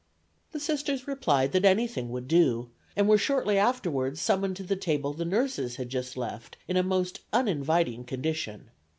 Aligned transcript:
The 0.51 0.59
Sisters 0.59 1.07
replied 1.07 1.51
that 1.51 1.63
anything 1.63 2.09
would 2.09 2.27
do, 2.27 2.71
and 2.95 3.07
were 3.07 3.19
shortly 3.19 3.59
afterwards 3.59 4.19
summoned 4.19 4.55
to 4.55 4.63
the 4.63 4.75
table 4.75 5.13
the 5.13 5.25
nurses 5.25 5.75
had 5.75 5.89
just 5.91 6.17
left 6.17 6.57
in 6.67 6.75
a 6.75 6.81
most 6.81 7.19
uninviting 7.31 8.03
condition. 8.05 8.71